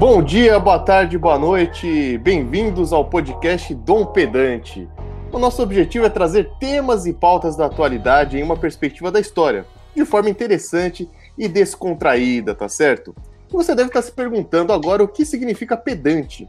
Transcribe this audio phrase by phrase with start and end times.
[0.00, 2.16] Bom dia, boa tarde, boa noite.
[2.16, 4.88] Bem-vindos ao podcast Dom Pedante.
[5.30, 9.66] O nosso objetivo é trazer temas e pautas da atualidade em uma perspectiva da história,
[9.94, 11.06] de forma interessante
[11.36, 13.14] e descontraída, tá certo?
[13.46, 16.48] E você deve estar se perguntando agora o que significa pedante.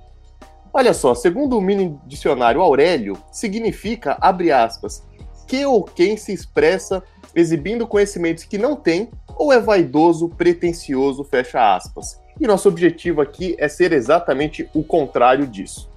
[0.73, 5.03] Olha só, segundo o mini dicionário Aurélio, significa, abre aspas,
[5.45, 7.03] que ou quem se expressa
[7.35, 12.21] exibindo conhecimentos que não tem ou é vaidoso, pretensioso, fecha aspas.
[12.41, 15.87] E nosso objetivo aqui é ser exatamente o contrário disso.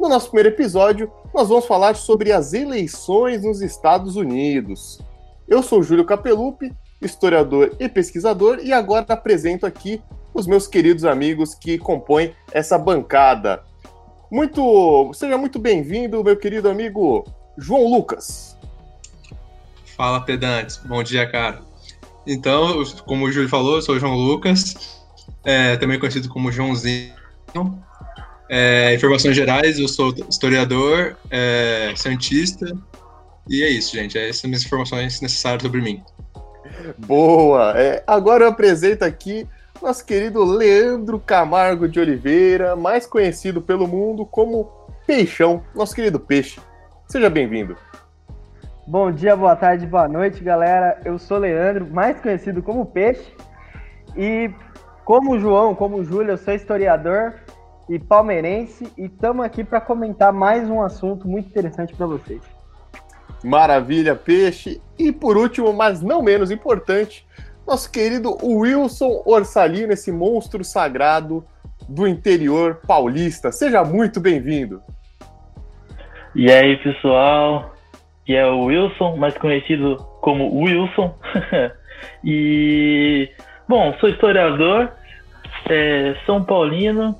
[0.00, 4.98] No nosso primeiro episódio, nós vamos falar sobre as eleições nos Estados Unidos.
[5.46, 10.00] Eu sou Júlio Capelupi, historiador e pesquisador, e agora apresento aqui
[10.32, 13.62] os meus queridos amigos que compõem essa bancada.
[14.30, 17.26] Muito, seja muito bem-vindo, meu querido amigo
[17.58, 18.56] João Lucas.
[19.98, 20.78] Fala, pedantes.
[20.78, 21.60] Bom dia, cara.
[22.26, 25.03] Então, como o Júlio falou, eu sou o João Lucas,
[25.44, 27.12] é, também conhecido como Joãozinho.
[28.48, 32.66] É, informações gerais, eu sou historiador, é, cientista,
[33.48, 34.18] e é isso, gente.
[34.18, 36.02] Essas são as informações necessárias sobre mim.
[36.98, 37.74] Boa!
[37.76, 39.46] É, agora eu apresento aqui
[39.82, 44.70] nosso querido Leandro Camargo de Oliveira, mais conhecido pelo mundo como
[45.06, 46.58] Peixão, nosso querido Peixe.
[47.06, 47.76] Seja bem-vindo.
[48.86, 51.00] Bom dia, boa tarde, boa noite, galera.
[51.04, 53.30] Eu sou Leandro, mais conhecido como Peixe.
[54.16, 54.50] E
[55.04, 57.34] como o João, como o Júlio, eu sou historiador
[57.88, 62.40] e palmeirense e estamos aqui para comentar mais um assunto muito interessante para vocês.
[63.42, 64.80] Maravilha, Peixe.
[64.98, 67.26] E por último, mas não menos importante,
[67.66, 71.44] nosso querido Wilson Orsalino, esse monstro sagrado
[71.88, 73.52] do interior paulista.
[73.52, 74.82] Seja muito bem-vindo.
[76.34, 77.74] E aí, pessoal?
[78.24, 81.14] que é o Wilson, mais conhecido como Wilson.
[82.24, 83.30] e,
[83.68, 84.92] bom, sou historiador,
[85.68, 87.16] é, São Paulino,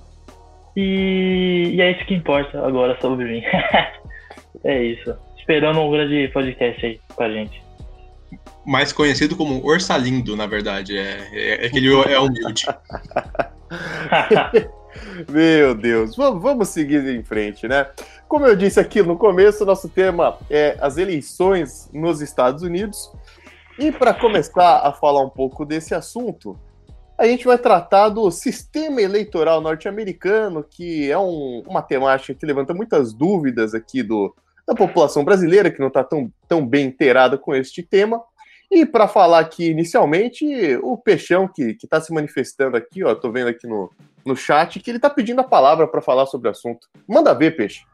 [0.76, 3.42] e, e, é isso que importa agora sobre mim.
[4.64, 5.14] é isso.
[5.38, 7.62] Esperando um grande podcast aí com a gente.
[8.66, 10.96] Mais conhecido como Orsalindo, na verdade.
[10.96, 12.66] É, é, é que ele é humilde.
[15.30, 17.86] Meu Deus, vamos seguir em frente, né?
[18.28, 23.10] Como eu disse aqui no começo, nosso tema é as eleições nos Estados Unidos.
[23.78, 26.56] E para começar a falar um pouco desse assunto,
[27.18, 32.72] a gente vai tratar do sistema eleitoral norte-americano, que é um, uma temática que levanta
[32.72, 34.34] muitas dúvidas aqui do,
[34.66, 38.22] da população brasileira, que não está tão, tão bem inteirada com este tema.
[38.70, 40.44] E para falar aqui inicialmente,
[40.82, 43.90] o Peixão, que está se manifestando aqui, ó, estou vendo aqui no,
[44.24, 46.88] no chat, que ele está pedindo a palavra para falar sobre o assunto.
[47.08, 47.84] Manda ver, Peixe.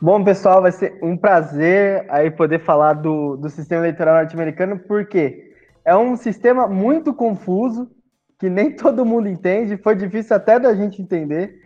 [0.00, 5.52] Bom, pessoal, vai ser um prazer aí poder falar do, do sistema eleitoral norte-americano, porque
[5.84, 7.90] é um sistema muito confuso,
[8.38, 11.58] que nem todo mundo entende, foi difícil até da gente entender,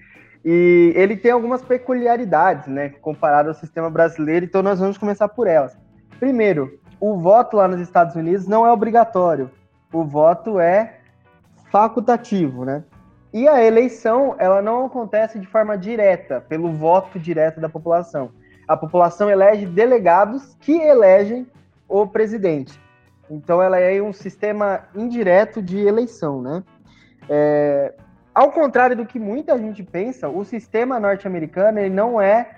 [0.44, 5.46] e ele tem algumas peculiaridades, né, comparado ao sistema brasileiro, então nós vamos começar por
[5.46, 5.76] elas.
[6.18, 9.50] Primeiro, o voto lá nos Estados Unidos não é obrigatório,
[9.92, 10.98] o voto é
[11.70, 12.84] facultativo, né?
[13.32, 18.30] E a eleição, ela não acontece de forma direta, pelo voto direto da população.
[18.66, 21.46] A população elege delegados que elegem
[21.88, 22.80] o presidente.
[23.30, 26.62] Então, ela é um sistema indireto de eleição, né?
[27.28, 27.92] É,
[28.34, 32.50] ao contrário do que muita gente pensa, o sistema norte-americano ele não é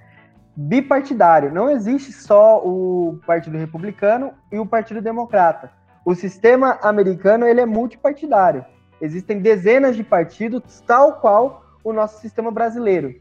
[0.54, 1.53] bipartidário.
[1.53, 5.70] Não existe só o Partido Republicano e o Partido Democrata.
[6.04, 8.64] O sistema americano ele é multipartidário.
[9.00, 13.15] Existem dezenas de partidos, tal qual o nosso sistema brasileiro.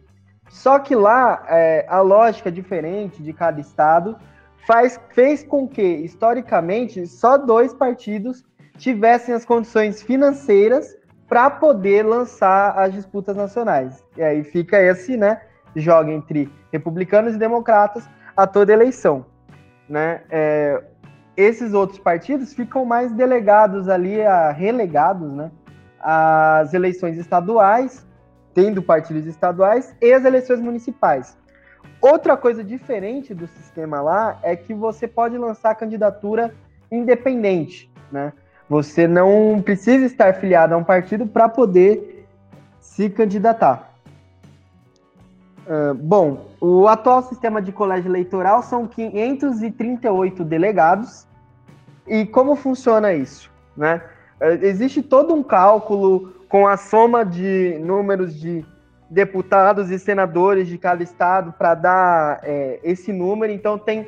[0.50, 4.18] Só que lá, é, a lógica diferente de cada estado
[4.68, 8.44] faz, fez com que, historicamente, só dois partidos
[8.78, 10.98] tivessem as condições financeiras
[11.28, 14.04] para poder lançar as disputas nacionais.
[14.18, 15.42] E aí fica esse, né?
[15.76, 19.26] Joga entre republicanos e democratas a toda eleição.
[19.88, 20.22] Né?
[20.30, 20.84] É,
[21.38, 25.52] esses outros partidos ficam mais delegados ali, a, relegados, né?
[26.00, 28.06] As eleições estaduais,
[28.54, 31.38] tendo partidos estaduais, e as eleições municipais.
[32.02, 36.54] Outra coisa diferente do sistema lá é que você pode lançar candidatura
[36.92, 38.34] independente, né?
[38.70, 42.28] Você não precisa estar filiado a um partido para poder
[42.80, 43.94] se candidatar.
[45.66, 51.28] Uh, bom, o atual sistema de colégio eleitoral são 538 delegados.
[52.08, 53.52] E como funciona isso?
[53.76, 54.02] Né?
[54.40, 58.66] É, existe todo um cálculo com a soma de números de
[59.10, 63.52] deputados e senadores de cada estado para dar é, esse número.
[63.52, 64.08] Então tem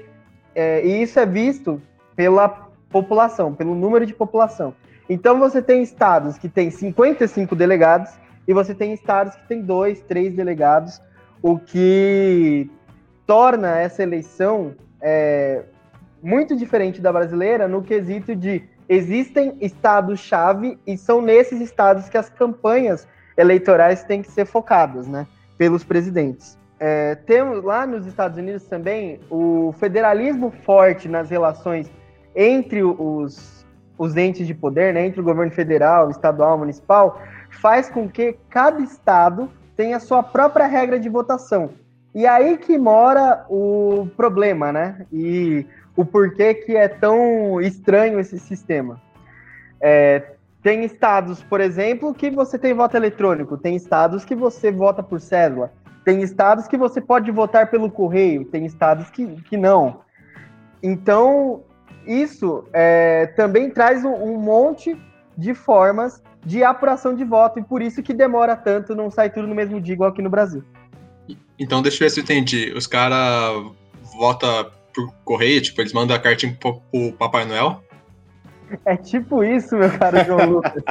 [0.54, 1.82] é, e isso é visto
[2.16, 2.50] pela
[2.90, 4.74] população, pelo número de população.
[5.10, 8.12] Então você tem estados que tem 55 delegados
[8.48, 11.02] e você tem estados que tem dois, três delegados,
[11.42, 12.70] o que
[13.26, 15.64] torna essa eleição é,
[16.22, 22.30] muito diferente da brasileira no quesito de existem estados-chave e são nesses estados que as
[22.30, 23.08] campanhas
[23.38, 25.26] eleitorais têm que ser focadas, né,
[25.58, 26.60] pelos presidentes.
[26.78, 31.90] É, temos lá nos Estados Unidos também o federalismo forte nas relações
[32.36, 33.66] entre os,
[33.98, 38.82] os entes de poder, né, entre o governo federal, estadual, municipal, faz com que cada
[38.82, 41.70] estado tenha sua própria regra de votação.
[42.14, 45.06] E aí que mora o problema, né?
[45.14, 45.66] E
[46.02, 49.00] o porquê que é tão estranho esse sistema.
[49.80, 50.34] É,
[50.64, 55.20] tem estados, por exemplo, que você tem voto eletrônico, tem estados que você vota por
[55.22, 55.72] cédula,
[56.04, 60.02] tem estados que você pode votar pelo correio, tem estados que, que não.
[60.82, 61.64] Então,
[62.06, 65.00] isso é, também traz um, um, monte
[65.38, 69.48] de formas de apuração de voto, e por isso que demora tanto, não sai tudo
[69.48, 70.64] no mesmo dia, igual aqui no Brasil.
[71.60, 72.74] Então, deixa eu ver se eu entendi.
[72.76, 73.72] Os caras
[74.18, 77.84] votam por correio, tipo, eles mandam a cartinha pro, pro Papai Noel?
[78.86, 80.84] É tipo isso, meu caro João Lucas.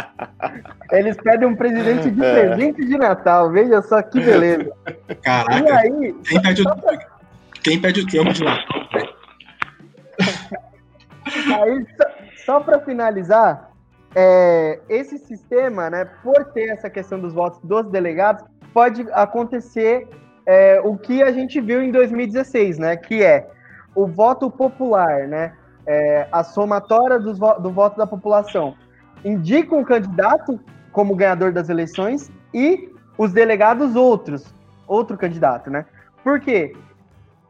[0.92, 2.32] Eles pedem um presidente de é.
[2.32, 4.70] presente de Natal, veja só que beleza.
[5.22, 5.66] Caraca.
[5.66, 6.98] E aí, quem pede o, pra...
[7.62, 8.64] quem pede o Trump de Natal?
[11.62, 12.04] aí, só,
[12.44, 13.70] só para finalizar,
[14.14, 18.44] é, esse sistema, né, por ter essa questão dos votos dos delegados,
[18.74, 20.08] pode acontecer
[20.44, 23.48] é, o que a gente viu em 2016, né, que é
[23.94, 25.52] o voto popular, né?
[25.86, 28.74] É, a somatória do, do voto da população
[29.24, 30.60] indica um candidato
[30.92, 34.54] como ganhador das eleições e os delegados outros,
[34.86, 35.86] outro candidato, né?
[36.22, 36.74] Por quê?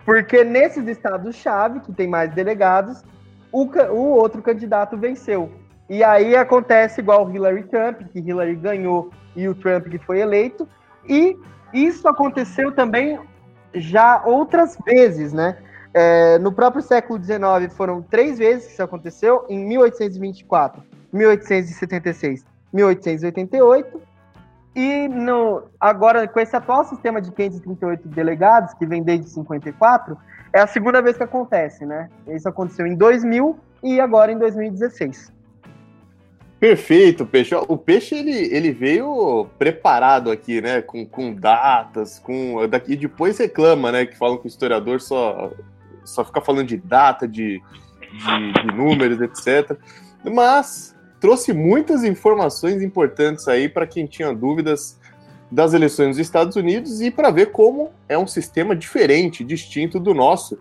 [0.04, 3.04] Porque nesses estados-chave, que tem mais delegados,
[3.52, 5.50] o, o outro candidato venceu.
[5.88, 10.68] E aí acontece igual Hillary Trump, que Hillary ganhou e o Trump que foi eleito.
[11.08, 11.36] E
[11.72, 13.18] isso aconteceu também
[13.74, 15.56] já outras vezes, né?
[15.92, 20.82] É, no próprio século XIX foram três vezes que isso aconteceu, em 1824,
[21.12, 24.00] 1876, 1888,
[24.74, 30.16] e no, agora com esse atual sistema de 538 delegados, que vem desde 54,
[30.52, 32.08] é a segunda vez que acontece, né?
[32.28, 35.32] Isso aconteceu em 2000 e agora em 2016.
[36.60, 37.54] Perfeito, Peixe.
[37.54, 40.82] O Peixe ele, ele veio preparado aqui, né?
[40.82, 42.68] Com, com datas, com.
[42.68, 44.04] Daqui depois reclama, né?
[44.04, 45.52] Que falam que o historiador só
[46.04, 47.62] só ficar falando de data, de,
[48.00, 49.78] de, de números, etc.
[50.24, 54.98] Mas trouxe muitas informações importantes aí para quem tinha dúvidas
[55.50, 60.14] das eleições nos Estados Unidos e para ver como é um sistema diferente, distinto do
[60.14, 60.58] nosso.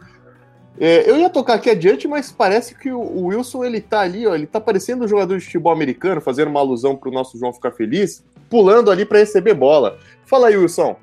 [0.79, 4.33] É, eu ia tocar aqui adiante, mas parece que o, Wilson ele tá ali, ó,
[4.33, 7.53] ele tá parecendo um jogador de futebol americano, fazendo uma alusão para o nosso João
[7.53, 9.99] ficar feliz, pulando ali para receber bola.
[10.25, 10.95] Fala aí, Wilson.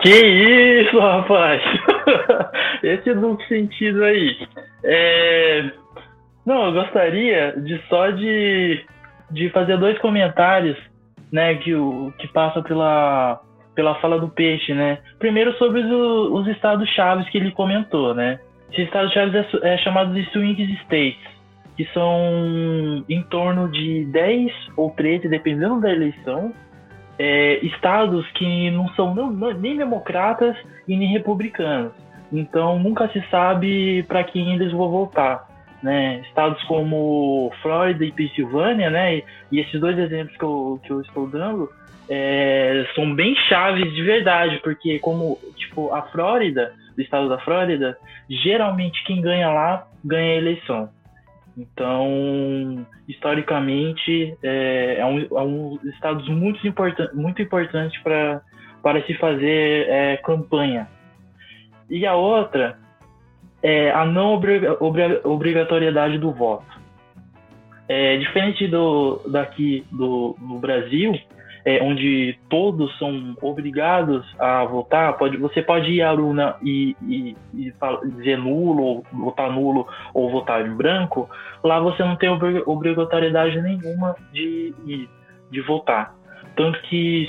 [0.00, 1.62] Que isso, rapaz!
[2.82, 4.36] Esse duplo sentido aí.
[4.82, 5.70] É...
[6.46, 8.82] Não, eu gostaria de só de,
[9.30, 10.76] de fazer dois comentários,
[11.30, 13.40] né, que, o, que passam pela,
[13.74, 14.98] pela fala do Peixe, né?
[15.18, 18.40] Primeiro sobre os, os estados chaves que ele comentou, né?
[18.72, 21.20] Esses estados chaves é, é chamados de swing states,
[21.76, 26.52] que são em torno de 10 ou 13, dependendo da eleição,
[27.22, 30.56] é, estados que não são não, nem democratas
[30.88, 31.92] e nem republicanos.
[32.32, 35.46] Então nunca se sabe para quem eles vão votar.
[35.82, 36.22] Né?
[36.26, 39.16] Estados como Flórida e Pensilvânia, né?
[39.16, 41.70] E, e, esses dois exemplos que eu, que eu estou dando
[42.08, 47.98] é, são bem chaves de verdade, porque como tipo a Flórida, o estado da Flórida,
[48.30, 50.88] geralmente quem ganha lá ganha a eleição.
[51.56, 58.42] Então, historicamente, é, é, um, é um estados muito, importan muito importante para
[58.82, 60.88] para se fazer é, campanha.
[61.88, 62.78] E a outra
[63.62, 64.40] é a não
[65.24, 66.80] obrigatoriedade do voto.
[67.88, 71.12] É, diferente do, daqui do, no Brasil,
[71.64, 77.36] é, onde todos são obrigados a votar, pode, você pode ir à urna e, e,
[77.54, 77.72] e
[78.16, 81.28] dizer nulo, ou votar nulo, ou votar em branco,
[81.62, 82.30] lá você não tem
[82.66, 84.74] obrigatoriedade nenhuma de,
[85.50, 86.14] de, votar.
[86.56, 87.28] Tanto que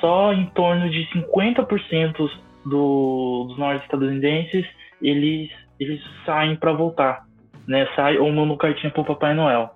[0.00, 2.30] só em torno de 50%
[2.64, 4.66] do, dos norte-estadunidenses
[5.00, 7.24] eles, eles saem para votar,
[7.66, 7.88] né?
[7.96, 9.70] Sai ou mandam cartinha pro Papai Noel.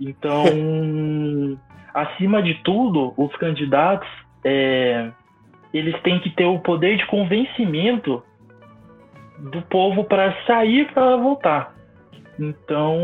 [0.00, 0.44] Então,
[1.94, 4.08] acima de tudo, os candidatos
[4.44, 5.10] é,
[5.72, 8.22] eles têm que ter o poder de convencimento
[9.38, 11.74] do povo para sair para votar.
[12.38, 12.96] Então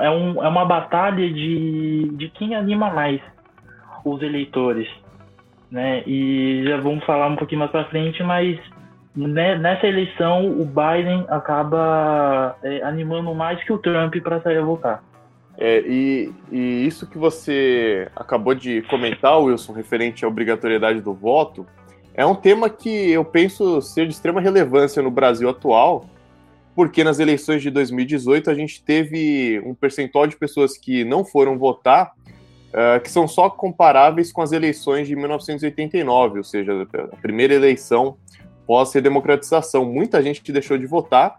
[0.00, 3.20] é, um, é uma batalha de, de quem anima mais
[4.04, 4.88] os eleitores,
[5.70, 6.02] né?
[6.06, 8.58] E já vamos falar um pouquinho mais para frente, mas
[9.14, 14.64] né, nessa eleição o Biden acaba é, animando mais que o Trump para sair a
[14.64, 15.02] votar.
[15.60, 21.66] É, e, e, isso que você acabou de comentar, Wilson, referente à obrigatoriedade do voto,
[22.14, 26.06] é um tema que eu penso ser de extrema relevância no Brasil atual,
[26.74, 31.58] porque nas eleições de 2018 a gente teve um percentual de pessoas que não foram
[31.58, 32.12] votar,
[32.68, 38.16] uh, que são só comparáveis com as eleições de 1989, ou seja, a primeira eleição
[38.66, 39.84] pós-redemocratização.
[39.84, 41.38] Muita gente deixou de votar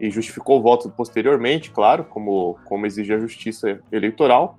[0.00, 4.56] e justificou o voto posteriormente, claro, como, como exige a justiça eleitoral,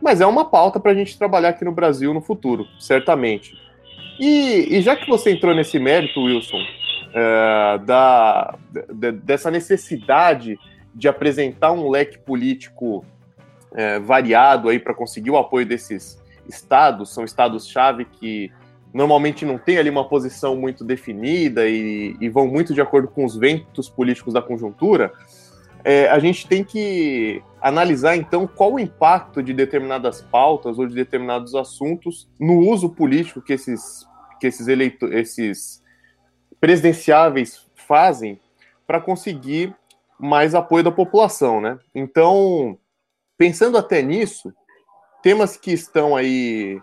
[0.00, 3.54] mas é uma pauta para a gente trabalhar aqui no Brasil no futuro, certamente.
[4.18, 6.60] E, e já que você entrou nesse mérito, Wilson,
[7.12, 8.56] é, da,
[8.92, 10.58] de, dessa necessidade
[10.94, 13.04] de apresentar um leque político
[13.74, 16.18] é, variado aí para conseguir o apoio desses
[16.48, 18.50] estados, são estados-chave que
[18.92, 23.24] normalmente não têm ali uma posição muito definida e, e, vão muito de acordo com
[23.24, 25.12] os ventos políticos da conjuntura,
[25.84, 30.94] é, a gente tem que analisar então qual o impacto de determinadas pautas ou de
[30.94, 34.06] determinados assuntos no uso político que esses,
[34.40, 35.82] que esses, eleito esses
[36.60, 38.40] presidenciáveis fazem
[38.86, 39.74] para conseguir
[40.18, 41.78] mais apoio da população, né?
[41.94, 42.76] Então,
[43.36, 44.52] pensando até nisso,
[45.22, 46.80] temas que estão aí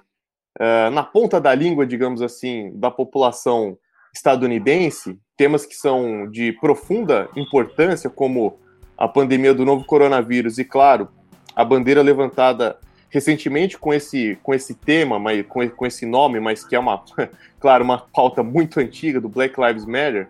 [0.59, 3.77] uh, na ponta da língua, digamos assim, da população
[4.13, 8.57] estadunidense, temas que são de profunda importância, como
[8.97, 11.09] a pandemia do novo coronavírus e, claro,
[11.55, 12.77] a bandeira levantada
[13.09, 17.03] recentemente com esse, com esse tema, mas, com, com esse nome, mas que é uma,
[17.59, 20.27] claro, uma pauta muito antiga do Black Lives Matter,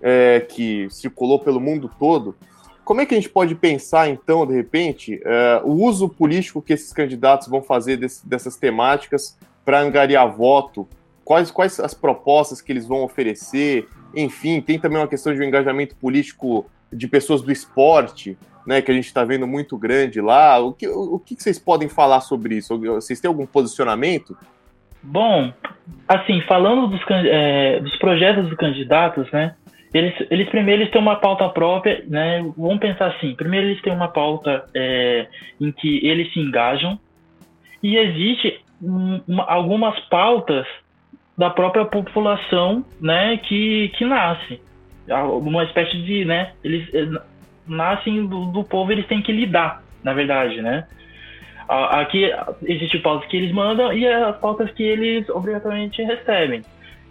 [0.00, 2.36] é, que circulou pelo mundo todo.
[2.84, 6.74] Como é que a gente pode pensar, então, de repente, é, o uso político que
[6.74, 10.88] esses candidatos vão fazer desse, dessas temáticas para angariar voto?
[11.24, 13.88] Quais, quais as propostas que eles vão oferecer?
[14.14, 18.90] Enfim, tem também uma questão de um engajamento político de pessoas do esporte, né, que
[18.90, 20.58] a gente está vendo muito grande lá.
[20.58, 22.78] O que, o, que vocês podem falar sobre isso?
[22.78, 24.36] Vocês têm algum posicionamento?
[25.02, 25.52] Bom,
[26.08, 29.54] assim, falando dos, é, dos projetos dos candidatos, né,
[29.92, 33.92] eles, eles primeiro eles têm uma pauta própria, né, vamos pensar assim, primeiro eles têm
[33.92, 35.26] uma pauta é,
[35.60, 36.98] em que eles se engajam
[37.82, 38.63] e existe
[39.46, 40.66] algumas pautas
[41.36, 44.60] da própria população, né, que, que nasce.
[45.08, 46.88] Uma espécie de, né, eles
[47.66, 50.86] nascem do, do povo, eles têm que lidar, na verdade, né?
[51.68, 52.30] Aqui
[52.62, 56.62] existe pautas que eles mandam e as pautas que eles obrigatoriamente recebem.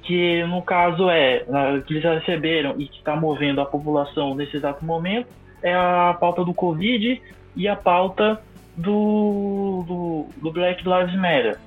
[0.04, 1.44] Que no caso é,
[1.88, 5.28] que eles receberam e que está movendo a população nesse exato momento,
[5.62, 7.20] é a pauta do Covid
[7.56, 8.40] e a pauta
[8.76, 11.58] do, do, do Black Lives Matter.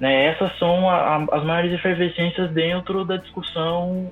[0.00, 0.26] Né?
[0.26, 4.10] Essas são a, a, as maiores efervescências dentro da discussão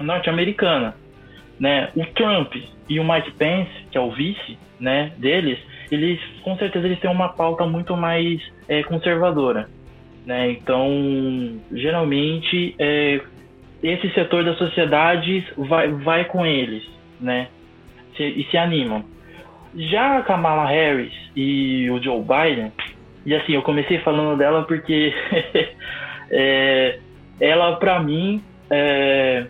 [0.00, 0.94] norte-americana
[1.60, 1.90] né?
[1.94, 2.54] O Trump
[2.88, 5.58] e o Mike Pence, que é o vice, né, deles,
[5.92, 9.68] eles com certeza eles têm uma pauta muito mais é, conservadora,
[10.24, 10.52] né?
[10.52, 13.20] Então, geralmente, é,
[13.82, 16.82] esse setor da sociedade vai, vai com eles,
[17.20, 17.48] né?
[18.16, 19.04] Se, e se animam.
[19.74, 22.72] Já a Kamala Harris e o Joe Biden,
[23.24, 25.14] e assim, eu comecei falando dela porque
[26.30, 26.98] é,
[27.40, 29.46] ela, para mim, é,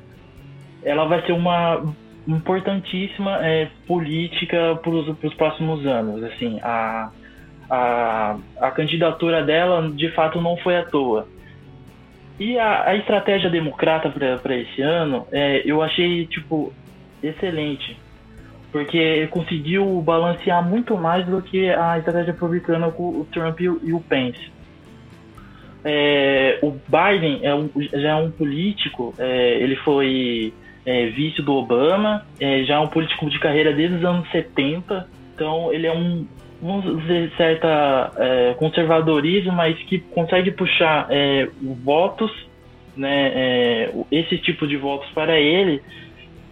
[0.83, 1.83] ela vai ser uma
[2.27, 6.23] importantíssima é, política para os próximos anos.
[6.25, 7.11] Assim, a,
[7.69, 11.27] a, a candidatura dela, de fato, não foi à toa.
[12.39, 16.73] E a, a estratégia democrata para esse ano, é, eu achei, tipo,
[17.23, 17.97] excelente.
[18.73, 24.01] Porque conseguiu balancear muito mais do que a estratégia republicana com o Trump e o,
[24.01, 24.51] Pence.
[25.85, 30.53] É, o Biden é um, já é um político, é, ele foi
[30.85, 35.09] é, vice do Obama, é, já é um político de carreira desde os anos 70,
[35.35, 36.27] então ele é um,
[36.61, 41.49] vamos dizer, certa é, conservadorismo, mas que consegue puxar é,
[41.85, 42.31] votos,
[42.97, 45.81] né, esse tipo de votos para ele,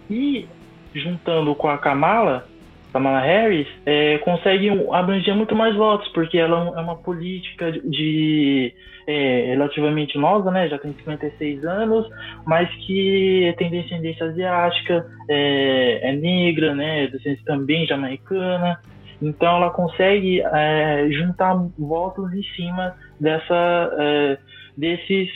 [0.09, 0.47] e
[0.93, 2.45] juntando com a Kamala,
[2.91, 8.73] Kamala Harris, é, consegue abranger muito mais votos, porque ela é uma política de
[9.07, 10.67] é, relativamente nova, né?
[10.67, 12.07] Já tem 56 anos,
[12.45, 17.07] mas que tem descendência asiática, é, é negra, né?
[17.07, 18.79] Descendência também jamaicana.
[19.21, 24.37] Então ela consegue é, juntar votos em cima dessa, é,
[24.77, 25.29] desses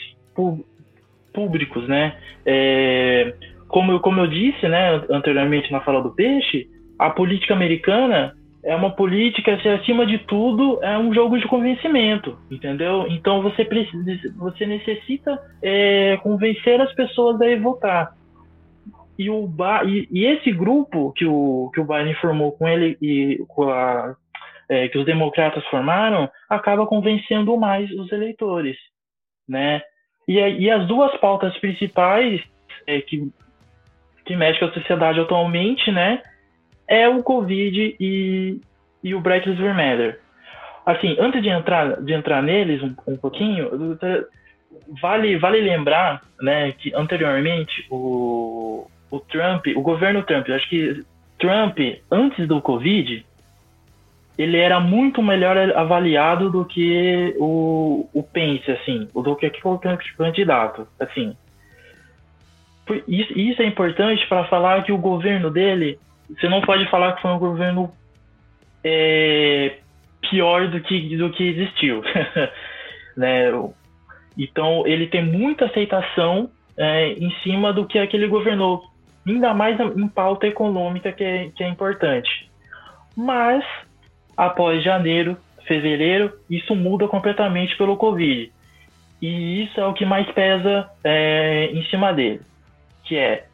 [1.32, 2.16] públicos, né?
[3.74, 8.72] Como, eu, como eu disse, né, anteriormente na fala do peixe, a política americana é
[8.72, 13.04] uma política, se acima de tudo, é um jogo de convencimento, entendeu?
[13.08, 18.12] Então você precisa, você necessita é, convencer as pessoas a ir votar.
[19.18, 22.96] E, o ba e, e, esse grupo que o, que o Biden formou com ele
[23.02, 24.14] e com a,
[24.68, 28.76] é, que os democratas formaram acaba convencendo mais os eleitores,
[29.48, 29.82] né?
[30.28, 32.40] E, e as duas pautas principais
[32.86, 33.32] é, que,
[34.24, 36.22] que mexem com a sociedade atualmente, né?
[36.86, 38.60] É o Covid e,
[39.02, 40.20] e o Brett Lives Matter.
[40.84, 43.96] Assim, antes de entrar, de entrar neles um, um pouquinho,
[45.00, 51.02] vale, vale lembrar né, que anteriormente o, o Trump, o governo Trump, acho que
[51.38, 51.78] Trump,
[52.10, 53.24] antes do Covid,
[54.36, 60.86] ele era muito melhor avaliado do que o, o Pence, assim, do que qualquer candidato,
[60.98, 61.36] assim.
[63.08, 65.98] Isso, é importante para falar que o governo dele,
[66.28, 67.90] você não pode falar que foi um governo
[68.82, 69.78] é,
[70.20, 72.02] pior do que, do que existiu,
[73.16, 73.50] né?
[74.36, 78.82] Então ele tem muita aceitação é, em cima do que aquele governou,
[79.26, 82.50] ainda mais em pauta econômica que é, que é importante.
[83.16, 83.64] Mas
[84.36, 85.36] após janeiro,
[85.66, 88.52] fevereiro, isso muda completamente pelo Covid.
[89.22, 92.40] E isso é o que mais pesa é, em cima dele,
[93.04, 93.46] que é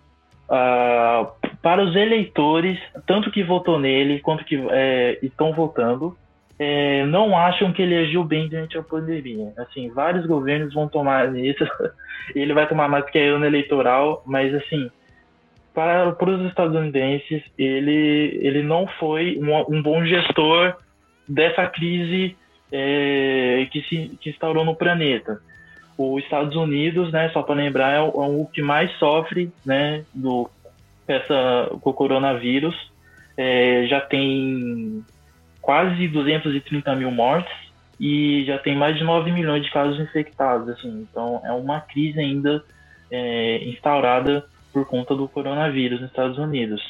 [0.49, 1.27] uh,
[1.63, 6.17] para os eleitores, tanto que votou nele quanto que é, estão votando,
[6.59, 9.53] é, não acham que ele agiu bem durante a pandemia.
[9.57, 11.65] Assim, vários governos vão tomar isso,
[12.35, 14.91] ele vai tomar mais que a ano eleitoral, mas assim,
[15.75, 20.77] para, para os estadunidenses, ele, ele não foi um, um bom gestor
[21.29, 22.37] dessa crise
[22.73, 25.41] é, que se que instaurou no planeta.
[26.01, 30.03] Os Estados Unidos, né, só para lembrar, é o, é o, que mais sofre né,
[30.15, 30.49] do,
[31.07, 32.75] essa, com o coronavírus.
[33.37, 35.05] É, já tem
[35.61, 37.53] quase 230 mil mortes
[37.99, 40.71] e já tem mais de 9 milhões de casos infectados.
[40.71, 42.65] Assim, então é uma crise ainda
[43.11, 46.81] é, instaurada por conta do coronavírus nos Estados Unidos.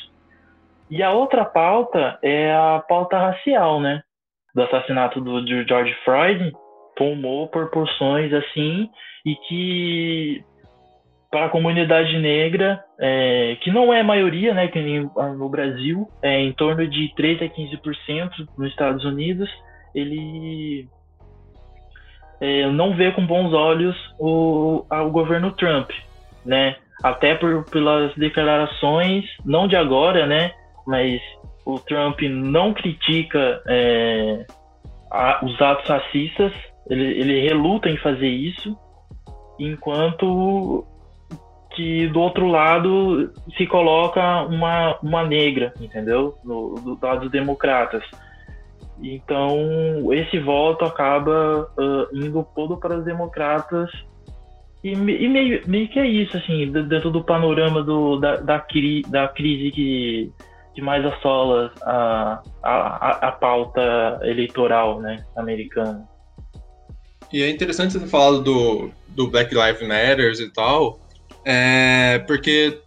[0.88, 4.02] E a outra pauta é a pauta racial, né?
[4.54, 6.52] Do assassinato do, do George Floyd
[7.00, 8.90] tomou proporções assim
[9.24, 10.44] e que
[11.30, 16.40] para a comunidade negra, é, que não é a maioria, né, que no Brasil, é
[16.40, 19.48] em torno de 13 a 15% nos Estados Unidos,
[19.94, 20.86] ele
[22.40, 25.88] é, não vê com bons olhos o, o governo Trump,
[26.44, 26.76] né?
[27.02, 30.52] até por, pelas declarações, não de agora, né?
[30.86, 31.18] Mas
[31.64, 34.44] o Trump não critica é,
[35.10, 36.52] a, os atos racistas,
[36.90, 38.76] ele, ele reluta em fazer isso,
[39.58, 40.84] enquanto
[41.74, 46.36] que do outro lado se coloca uma, uma negra, entendeu?
[46.44, 48.02] No, do lado dos democratas.
[49.00, 53.88] Então, esse voto acaba uh, indo todo para os democratas
[54.82, 59.02] e, e meio, meio que é isso, assim, dentro do panorama do, da, da, cri,
[59.02, 60.32] da crise que,
[60.74, 66.09] que mais assola a, a, a pauta eleitoral né, americana.
[67.32, 71.00] E é interessante você ter falado do, do Black Lives Matter e tal,
[71.44, 72.80] é, porque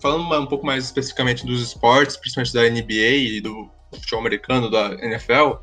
[0.00, 4.94] falando um pouco mais especificamente dos esportes, principalmente da NBA e do futebol americano, da
[5.02, 5.56] NFL,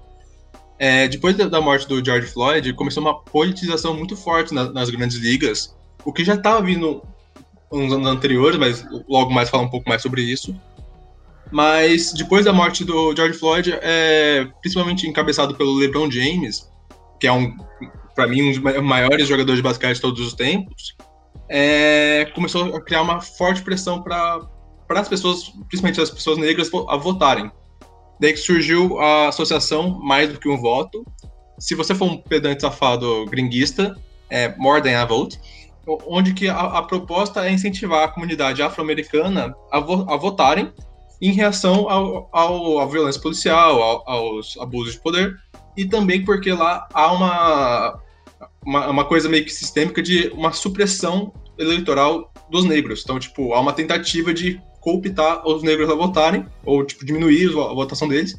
[0.77, 5.17] é, depois da, morte do George Floyd, começou uma politização muito forte na, nas grandes
[5.17, 7.01] ligas, o que já estava vindo
[7.71, 10.55] uns anos anteriores, mas logo mais falar um pouco mais sobre isso.
[11.51, 16.69] Mas depois da morte do George Floyd, é, principalmente encabeçado pelo LeBron James,
[17.19, 17.55] que é um,
[18.15, 20.95] para mim, um dos maiores jogadores de basquete de todos os tempos,
[21.49, 24.39] é, começou a criar uma forte pressão para
[24.89, 27.51] as pessoas, principalmente as pessoas negras, a votarem.
[28.19, 31.05] Daí que surgiu a associação Mais do que um Voto.
[31.59, 33.95] Se você for um pedante safado gringuista,
[34.29, 35.39] é More Than a Vote
[35.87, 40.73] onde que a, a proposta é incentivar a comunidade afro-americana a, vo, a, votarem
[41.21, 45.35] em reação ao, ao, à violência policial, ao, aos abusos de poder,
[45.77, 47.99] e também porque lá há uma,
[48.65, 53.01] uma, uma, coisa meio que sistêmica de uma supressão eleitoral dos negros.
[53.03, 57.73] Então, tipo, há uma tentativa de cooptar os negros a votarem, ou, tipo, diminuir a
[57.73, 58.35] votação deles,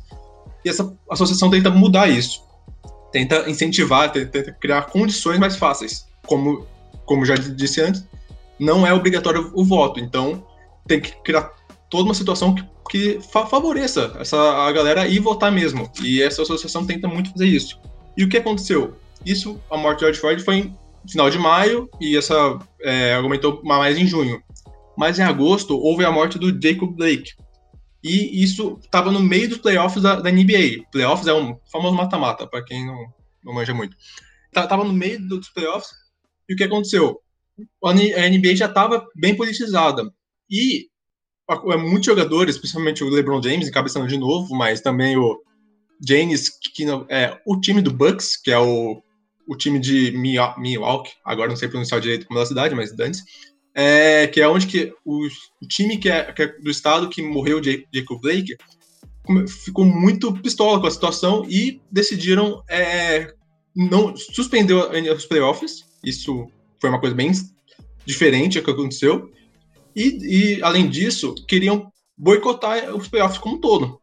[0.64, 2.44] e essa associação tenta mudar isso.
[3.12, 6.66] Tenta incentivar, tenta criar condições mais fáceis, como
[7.06, 8.04] como já disse antes,
[8.58, 10.00] não é obrigatório o voto.
[10.00, 10.44] Então,
[10.86, 11.50] tem que criar
[11.88, 15.90] toda uma situação que, que favoreça essa, a galera ir votar mesmo.
[16.02, 17.80] E essa associação tenta muito fazer isso.
[18.16, 18.96] E o que aconteceu?
[19.26, 23.60] Isso, a morte de George Floyd foi em final de maio e essa é, aumentou
[23.64, 24.40] mais em junho.
[24.96, 27.32] Mas em agosto houve a morte do Jacob Blake.
[28.02, 30.84] E isso estava no meio dos playoffs da, da, NBA.
[30.92, 33.04] Playoffs é um famoso mata-mata, para quem não,
[33.44, 33.96] não manja muito.
[34.52, 35.90] Tava no meio dos playoffs,
[36.48, 37.20] e o que aconteceu?
[37.84, 40.08] A NBA já estava bem politizada.
[40.48, 40.86] E
[41.80, 45.40] muitos jogadores, principalmente o LeBron James, encabeçando de novo, mas também o
[46.06, 49.02] James, que é o time do Bucks, que é o,
[49.46, 53.22] o time de Milwaukee, agora não sei pronunciar direito como é da cidade, mas Dantes,
[53.74, 57.22] é, que é onde que o, o time que é, que é, do estado que
[57.22, 58.56] morreu Jacob Blake
[59.64, 63.32] ficou muito pistola com a situação e decidiram é,
[63.74, 65.84] não suspender os playoffs.
[66.02, 66.48] Isso
[66.80, 67.32] foi uma coisa bem
[68.06, 69.30] diferente que aconteceu.
[69.94, 74.00] E, e além disso, queriam boicotar os playoffs como um todo.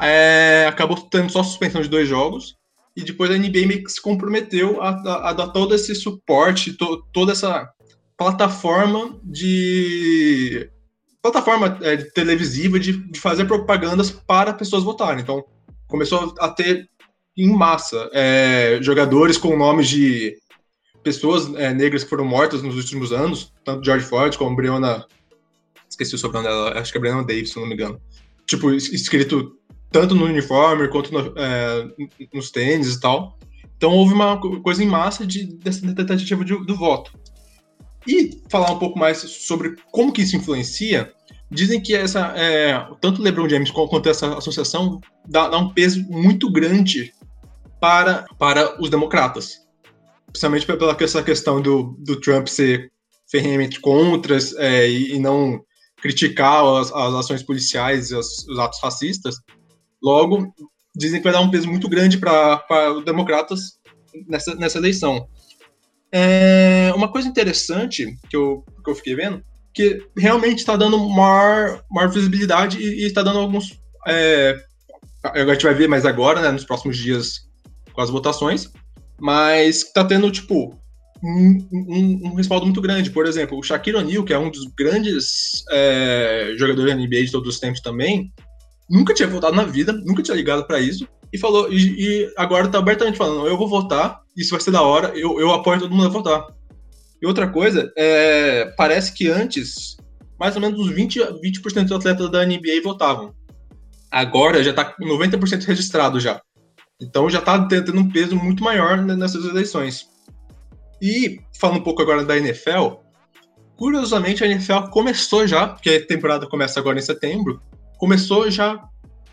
[0.00, 2.56] É, acabou tendo só suspensão de dois jogos.
[2.98, 6.72] E depois a NBA meio que se comprometeu a, a, a dar todo esse suporte,
[6.72, 7.70] to, toda essa
[8.16, 10.68] plataforma de
[11.22, 15.22] plataforma é, televisiva de, de, fazer propagandas para pessoas votarem.
[15.22, 15.44] Então
[15.86, 16.90] começou a ter
[17.36, 20.36] em massa é, jogadores com nomes de
[21.04, 25.06] pessoas é, negras que foram mortas nos últimos anos, tanto George Floyd como Breonna.
[25.88, 28.00] Esqueci o sobrenome dela, acho que é Breonna Davis, se não me engano.
[28.44, 29.56] Tipo, escrito
[29.90, 31.88] tanto no uniforme quanto no, é,
[32.32, 33.38] nos tênis e tal.
[33.76, 37.12] Então houve uma coisa em massa de, dessa tentativa de, do voto.
[38.06, 41.12] E falar um pouco mais sobre como que isso influencia,
[41.50, 46.50] dizem que essa, é, tanto LeBron James quanto essa associação dá, dá, um peso muito
[46.50, 47.12] grande
[47.80, 49.66] para, para os democratas.
[50.26, 52.92] Principalmente pela essa questão do, do Trump ser
[53.30, 55.60] ferrenhamente contra é, e, e, não
[56.00, 59.36] criticar as, as ações policiais e os, os, atos racistas.
[60.02, 60.52] Logo,
[60.94, 63.78] dizem que vai dar um peso muito grande para os democratas
[64.28, 65.28] nessa, nessa eleição.
[66.10, 69.42] É, uma coisa interessante que eu, que eu fiquei vendo,
[69.74, 73.78] que realmente está dando maior, maior visibilidade e está dando alguns.
[74.06, 74.56] É,
[75.22, 77.48] a gente vai ver mais agora, né, nos próximos dias
[77.92, 78.70] com as votações,
[79.20, 80.74] mas está tendo, tipo,
[81.22, 83.10] um, um, um, respaldo muito grande.
[83.10, 87.32] Por exemplo, o Shaquille O'Neal, que é um dos grandes é, jogadores da NBA de
[87.32, 88.32] todos os tempos também,
[88.88, 92.68] nunca tinha votado na vida, nunca tinha ligado para isso, e falou, e, e agora
[92.68, 95.94] tá abertamente falando, eu vou votar, isso vai ser da hora, eu, eu apoio todo
[95.94, 96.46] mundo a votar.
[97.20, 99.96] E outra coisa, é, parece que antes,
[100.38, 103.34] mais ou menos uns 20, 20% dos atletas da NBA votavam.
[104.10, 106.40] Agora já tá 90% registrado já.
[107.00, 110.08] Então já tá tendo um peso muito maior nessas eleições.
[111.02, 112.94] E falando um pouco agora da NFL,
[113.76, 117.60] curiosamente a NFL começou já, porque a temporada começa agora em setembro,
[117.98, 118.82] começou já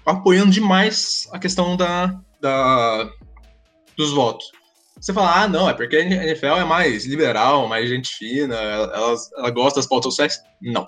[0.06, 3.10] apoiando demais a questão da, da
[3.96, 4.52] dos votos.
[5.00, 9.16] Você fala, ah, não, é porque a NFL é mais liberal, mais gente fina, ela,
[9.38, 10.40] ela gosta das pautas sociais.
[10.62, 10.88] Não.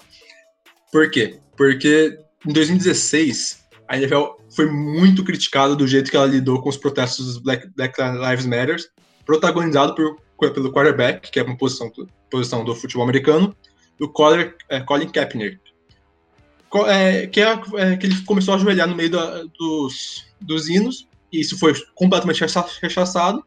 [0.92, 1.40] Por quê?
[1.56, 6.78] Porque em 2016, a NFL foi muito criticada do jeito que ela lidou com os
[6.78, 8.78] protestos dos Black, Black Lives Matter,
[9.26, 11.92] protagonizado por, pelo quarterback, que é uma posição,
[12.30, 13.56] posição do futebol americano,
[14.00, 15.60] do Colin, é, Colin Kaepernick,
[16.88, 21.08] é, que, é, é, que ele começou a ajoelhar no meio da, dos, dos hinos,
[21.32, 22.41] e isso foi completamente
[22.82, 23.43] rechaçado,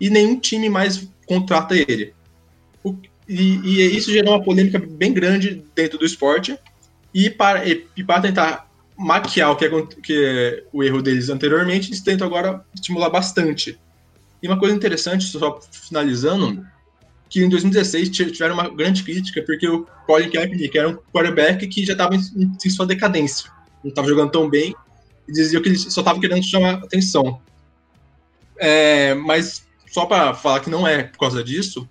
[0.00, 2.14] e nenhum time mais contrata ele.
[2.82, 2.94] O,
[3.28, 6.58] e, e, isso gerou uma polêmica bem grande dentro do esporte,
[7.12, 11.88] e para, e, e para tentar maquiar o que, é, que o erro deles anteriormente,
[11.88, 13.78] eles tentam agora estimular bastante.
[14.42, 16.66] E uma coisa interessante, só finalizando,
[17.28, 21.84] que em 2016 tiveram uma grande crítica, porque o Colin Kaepernick era um quarterback que
[21.84, 22.20] já estava em,
[22.64, 23.50] em, sua decadência.
[23.82, 24.74] Não estava jogando tão bem,
[25.28, 27.40] e diziam que ele só estava querendo chamar atenção.
[28.58, 31.88] É, mas só para falar que não é por causa disso,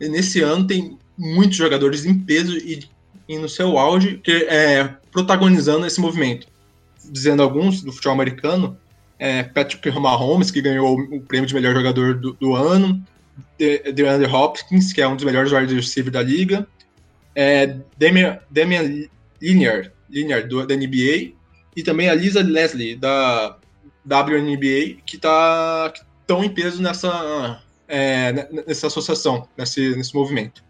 [0.00, 2.86] nesse ano tem muitos jogadores em peso e,
[3.28, 6.46] e no seu auge que é protagonizando esse movimento.
[7.04, 8.76] Dizendo alguns do futebol americano,
[9.18, 13.02] é, Patrick Mahomes, que ganhou o prêmio de melhor jogador do, do ano,
[13.58, 16.66] DeAndre Hopkins, que é um dos melhores wide receivers da liga,
[17.34, 19.08] é, Damian, Damian
[19.40, 21.32] Lillard, Lillard do, da NBA,
[21.76, 23.58] e também a Lisa Leslie, da
[24.06, 28.32] WNBA, que tá, estão em peso nessa, é,
[28.66, 30.62] nessa associação, nesse, nesse movimento.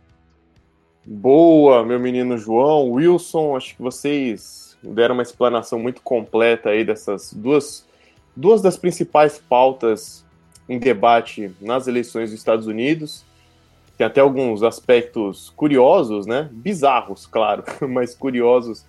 [1.07, 7.33] Boa, meu menino João, Wilson, acho que vocês deram uma explanação muito completa aí dessas
[7.35, 7.87] duas,
[8.35, 10.24] duas das principais pautas
[10.69, 13.25] em debate nas eleições dos Estados Unidos.
[13.97, 16.49] Tem até alguns aspectos curiosos, né?
[16.53, 18.85] Bizarros, claro, mas curiosos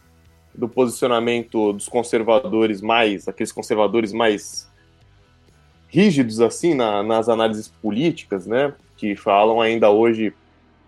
[0.53, 4.69] do posicionamento dos conservadores mais, aqueles conservadores mais
[5.87, 8.73] rígidos assim na, nas análises políticas, né?
[8.97, 10.33] Que falam ainda hoje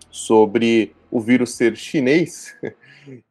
[0.09, 2.55] sobre o vírus ser chinês.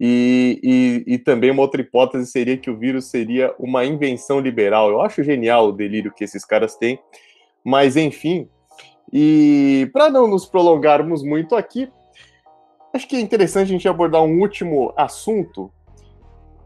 [0.00, 4.88] E, e, e, também uma outra hipótese seria que o vírus seria uma invenção liberal.
[4.88, 6.98] Eu acho genial o delírio que esses caras têm,
[7.66, 8.48] mas enfim.
[9.12, 11.90] E para não nos prolongarmos muito aqui,
[12.94, 15.68] acho que é interessante a gente abordar um último assunto,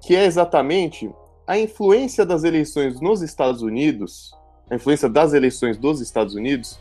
[0.03, 1.11] que é exatamente
[1.47, 4.37] a influência das eleições nos Estados Unidos,
[4.71, 6.79] a influência das eleições dos Estados Unidos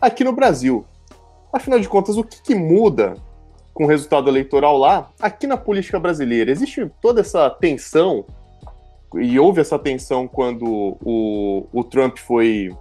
[0.00, 0.84] aqui no Brasil.
[1.52, 3.14] Afinal de contas, o que, que muda
[3.72, 6.50] com o resultado eleitoral lá, aqui na política brasileira?
[6.50, 8.26] Existe toda essa tensão,
[9.14, 12.76] e houve essa tensão quando o, o Trump foi,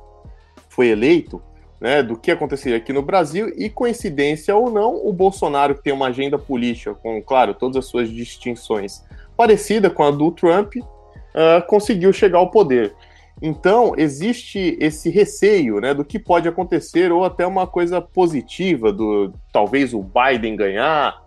[0.80, 1.42] foi eleito,
[1.82, 5.92] né, do que aconteceria aqui no Brasil, e coincidência ou não, o Bolsonaro, que tem
[5.92, 9.04] uma agenda política com, claro, todas as suas distinções,
[9.36, 12.96] parecida com a do Trump, uh, conseguiu chegar ao poder.
[13.42, 19.34] Então, existe esse receio né, do que pode acontecer, ou até uma coisa positiva, do
[19.52, 21.22] talvez o Biden ganhar,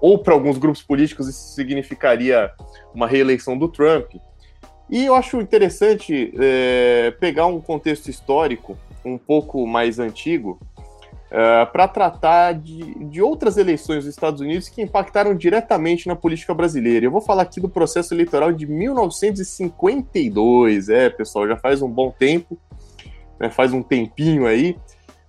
[0.00, 2.48] ou para alguns grupos políticos isso significaria
[2.94, 4.14] uma reeleição do Trump.
[4.90, 10.60] E eu acho interessante é, pegar um contexto histórico um pouco mais antigo
[11.30, 16.14] uh, é, para tratar de, de outras eleições dos Estados Unidos que impactaram diretamente na
[16.16, 17.06] política brasileira.
[17.06, 20.88] Eu vou falar aqui do processo eleitoral de 1952.
[20.88, 22.56] É, pessoal, já faz um bom tempo,
[23.38, 24.76] né, faz um tempinho aí.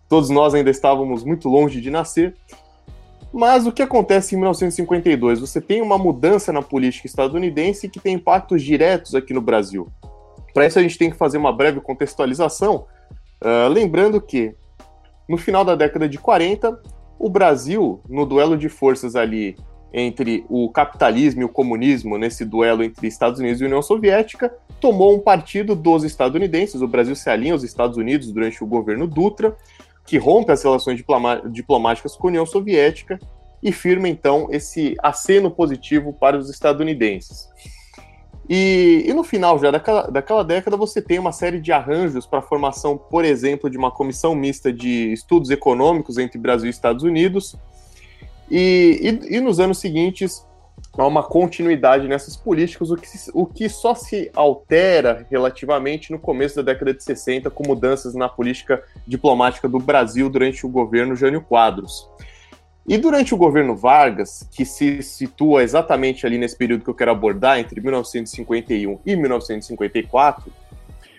[0.08, 2.36] Todos nós ainda estávamos muito longe de nascer.
[3.38, 5.42] Mas o que acontece em 1952?
[5.42, 9.90] Você tem uma mudança na política estadunidense que tem impactos diretos aqui no Brasil.
[10.54, 12.86] Para isso, a gente tem que fazer uma breve contextualização,
[13.44, 14.56] uh, lembrando que
[15.28, 16.82] no final da década de 40,
[17.18, 19.56] o Brasil, no duelo de forças ali
[19.94, 25.16] entre o capitalismo e o comunismo, nesse duelo entre Estados Unidos e União Soviética, tomou
[25.16, 26.82] um partido dos estadunidenses.
[26.82, 29.56] O Brasil se alinha aos Estados Unidos durante o governo Dutra,
[30.06, 31.02] que rompe as relações
[31.50, 33.18] diplomáticas com a União Soviética
[33.64, 37.48] e firma então esse aceno positivo para os estadunidenses.
[38.48, 42.40] E, e, no final já daquela, daquela década você tem uma série de arranjos para
[42.40, 47.04] a formação, por exemplo, de uma comissão mista de estudos econômicos entre Brasil e Estados
[47.04, 47.56] Unidos.
[48.50, 50.46] E, e, e nos anos seguintes
[50.98, 56.58] há uma continuidade nessas políticas, o que, o que só se altera relativamente no começo
[56.58, 61.42] da década de 60 com mudanças na política diplomática do Brasil durante o governo Jânio
[61.42, 62.08] Quadros.
[62.88, 67.12] E durante o governo Vargas, que se situa exatamente ali nesse período que eu quero
[67.12, 70.54] abordar, entre 1951 e 1954,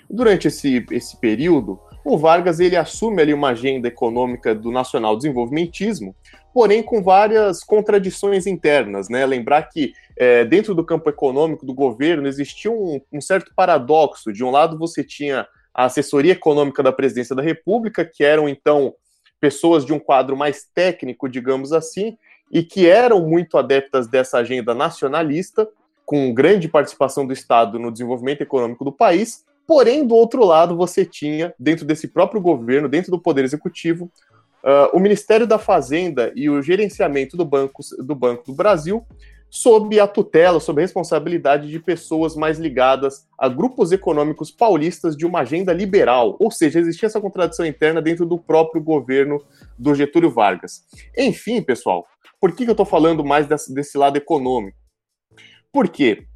[0.09, 6.15] durante esse, esse período, o Vargas ele assume ali uma agenda econômica do nacional desenvolvimentismo,
[6.55, 9.27] porém com várias contradições internas, né?
[9.27, 14.33] Lembrar que é, dentro do campo econômico do governo existia um, um certo paradoxo.
[14.33, 18.95] De um lado você tinha a assessoria econômica da presidência da República, que eram então
[19.41, 22.17] pessoas de um quadro mais técnico, digamos assim,
[22.51, 25.69] e que eram muito adeptas dessa agenda nacionalista,
[26.05, 29.45] com grande participação do Estado no desenvolvimento econômico do país.
[29.67, 34.11] Porém, do outro lado, você tinha, dentro desse próprio governo, dentro do Poder Executivo,
[34.63, 39.05] uh, o Ministério da Fazenda e o gerenciamento do Banco do, Banco do Brasil,
[39.57, 45.25] sob a tutela, sob a responsabilidade de pessoas mais ligadas a grupos econômicos paulistas de
[45.25, 49.43] uma agenda liberal, ou seja, existia essa contradição interna dentro do próprio governo
[49.79, 50.85] do Getúlio Vargas.
[51.17, 52.07] Enfim, pessoal,
[52.39, 54.77] por que, eu estou falando mais desse, desse lado econômico?
[55.73, 56.27] Porque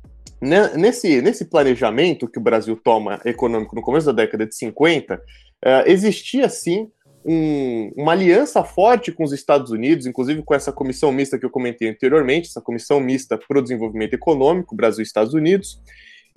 [0.40, 5.18] nesse, nesse planejamento que o Brasil toma econômico no começo da década de 50, uh,
[5.62, 6.90] eh, existia sim
[7.24, 11.50] um, uma aliança forte com os Estados Unidos, inclusive com essa comissão mista que eu
[11.50, 15.80] comentei anteriormente, essa comissão mista para o desenvolvimento econômico, Brasil e Estados Unidos.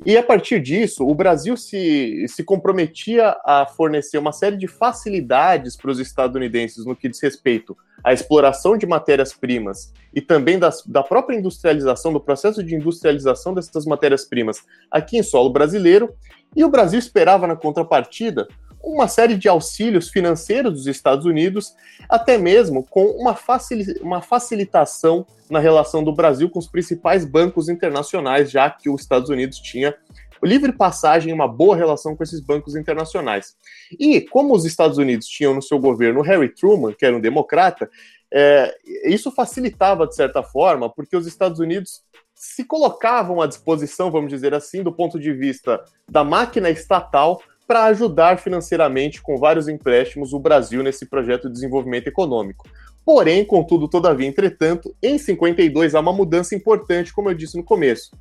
[0.05, 5.77] E a partir disso, o Brasil se, se comprometia a fornecer uma série de facilidades
[5.77, 11.03] para os estadunidenses no que diz respeito à exploração de matérias-primas e também das, da
[11.03, 16.13] própria industrialização, do processo de industrialização dessas matérias-primas aqui em solo brasileiro.
[16.55, 18.47] E o Brasil esperava, na contrapartida,
[18.83, 21.73] uma série de auxílios financeiros dos Estados Unidos,
[22.09, 27.69] até mesmo com uma, facil, uma facilitação na relação do Brasil com os principais bancos
[27.69, 29.95] internacionais, já que os Estados Unidos tinha
[30.43, 33.55] livre passagem e uma boa relação com esses bancos internacionais.
[33.97, 37.89] E como os Estados Unidos tinham no seu governo Harry Truman, que era um democrata,
[38.31, 42.01] é, isso facilitava de certa forma, porque os Estados Unidos
[42.35, 47.41] se colocavam à disposição, vamos dizer assim, do ponto de vista da máquina estatal
[47.73, 52.69] para ajudar financeiramente com vários empréstimos o Brasil nesse projeto de desenvolvimento econômico.
[53.03, 58.11] Porém, contudo, todavia, entretanto, em 52 há uma mudança importante, como eu disse no começo.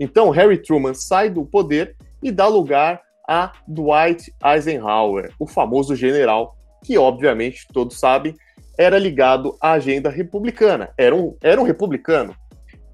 [0.00, 6.56] Então, Harry Truman sai do poder e dá lugar a Dwight Eisenhower, o famoso general,
[6.84, 8.34] que obviamente todos sabem
[8.76, 12.34] era ligado à agenda republicana, era um, era um republicano.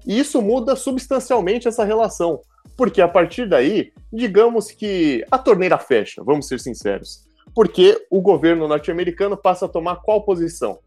[0.05, 2.41] E isso muda substancialmente essa relação,
[2.75, 8.67] porque a partir daí, digamos que a torneira fecha, vamos ser sinceros, porque o governo
[8.67, 10.79] norte-americano passa a tomar qual posição?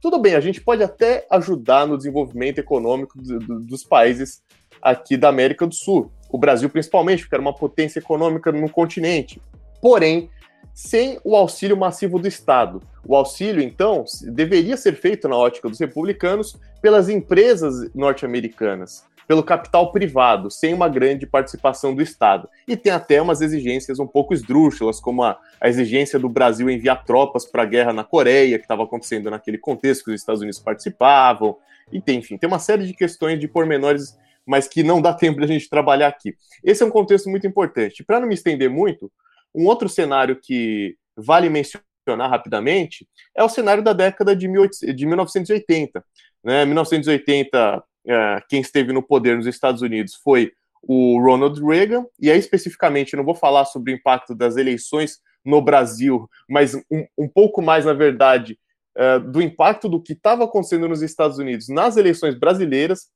[0.00, 4.42] Tudo bem, a gente pode até ajudar no desenvolvimento econômico do, do, dos países
[4.82, 9.40] aqui da América do Sul, o Brasil principalmente, porque era uma potência econômica no continente.
[9.80, 10.30] Porém,
[10.74, 12.82] sem o auxílio massivo do Estado.
[13.04, 19.90] O auxílio, então, deveria ser feito na ótica dos republicanos pelas empresas norte-americanas, pelo capital
[19.90, 22.48] privado, sem uma grande participação do Estado.
[22.66, 27.04] E tem até umas exigências um pouco esdrúxulas, como a, a exigência do Brasil enviar
[27.04, 30.60] tropas para a guerra na Coreia, que estava acontecendo naquele contexto que os Estados Unidos
[30.60, 31.56] participavam.
[31.90, 35.40] E tem, enfim, tem uma série de questões de pormenores, mas que não dá tempo
[35.40, 36.36] da gente trabalhar aqui.
[36.62, 38.04] Esse é um contexto muito importante.
[38.04, 39.10] Para não me estender muito,
[39.54, 45.06] um outro cenário que vale mencionar rapidamente é o cenário da década de, 18, de
[45.06, 46.04] 1980.
[46.44, 46.64] Né?
[46.64, 52.38] 1980, é, quem esteve no poder nos Estados Unidos foi o Ronald Reagan, e aí
[52.38, 57.60] especificamente, não vou falar sobre o impacto das eleições no Brasil, mas um, um pouco
[57.60, 58.58] mais, na verdade,
[58.96, 63.08] é, do impacto do que estava acontecendo nos Estados Unidos nas eleições brasileiras,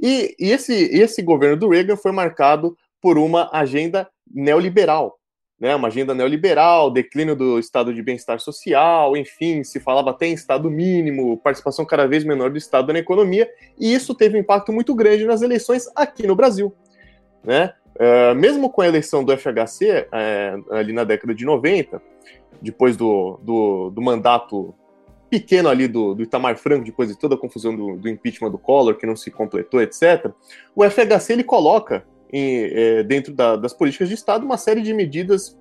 [0.00, 5.18] e, e esse, esse governo do Reagan foi marcado por uma agenda neoliberal,
[5.58, 10.34] né, uma agenda neoliberal, declínio do estado de bem-estar social, enfim, se falava até em
[10.34, 14.72] estado mínimo, participação cada vez menor do Estado na economia, e isso teve um impacto
[14.72, 16.74] muito grande nas eleições aqui no Brasil.
[17.42, 17.72] Né?
[17.94, 22.02] Uh, mesmo com a eleição do FHC, é, ali na década de 90,
[22.60, 24.74] depois do, do, do mandato
[25.30, 28.58] pequeno ali do, do, Itamar Franco, depois de toda a confusão do, do impeachment do
[28.58, 30.30] Collor, que não se completou, etc.,
[30.74, 32.04] o FHC ele coloca
[32.36, 35.58] em, é, dentro da, das políticas de Estado uma série de medidas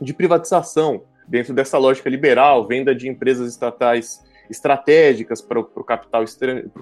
[0.00, 6.24] de privatização, dentro dessa lógica liberal, venda de empresas estatais estratégicas para o capital,